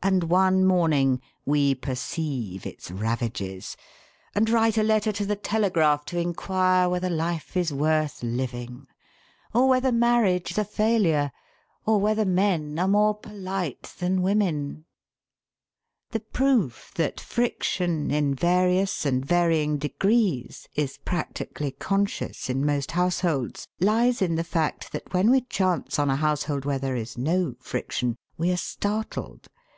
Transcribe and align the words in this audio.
And 0.00 0.24
one 0.24 0.64
morning 0.64 1.20
we 1.44 1.74
perceive 1.74 2.64
its 2.64 2.88
ravages 2.88 3.76
and 4.32 4.48
write 4.48 4.78
a 4.78 4.84
letter 4.84 5.10
to 5.10 5.26
the 5.26 5.34
Telegraph 5.36 6.04
to 6.06 6.20
inquire 6.20 6.88
whether 6.88 7.10
life 7.10 7.56
is 7.56 7.72
worth 7.74 8.22
living, 8.22 8.86
or 9.52 9.68
whether 9.68 9.90
marriage 9.90 10.52
is 10.52 10.56
a 10.58 10.64
failure, 10.64 11.32
or 11.84 11.98
whether 12.00 12.24
men 12.24 12.78
are 12.78 12.86
more 12.86 13.12
polite 13.16 13.92
than 13.98 14.22
women. 14.22 14.84
The 16.12 16.20
proof 16.20 16.92
that 16.94 17.20
friction, 17.20 18.12
in 18.12 18.36
various 18.36 19.04
and 19.04 19.26
varying 19.26 19.78
degrees, 19.78 20.68
is 20.76 20.98
practically 20.98 21.72
conscious 21.72 22.48
in 22.48 22.64
most 22.64 22.92
households 22.92 23.66
lies 23.80 24.22
in 24.22 24.36
the 24.36 24.44
fact 24.44 24.92
that 24.92 25.12
when 25.12 25.28
we 25.28 25.40
chance 25.40 25.98
on 25.98 26.08
a 26.08 26.14
household 26.16 26.64
where 26.64 26.78
there 26.78 26.96
is 26.96 27.18
no 27.18 27.56
friction 27.58 28.14
we 28.38 28.52
are 28.52 28.56
startled. 28.56 29.48